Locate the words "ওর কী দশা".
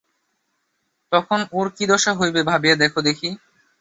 1.51-2.11